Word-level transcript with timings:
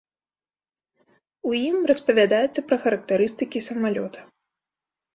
У 1.51 1.53
ім 1.67 1.77
распавядаецца 1.93 2.59
пра 2.73 2.77
характарыстыкі 2.89 3.65
самалёта. 3.71 4.19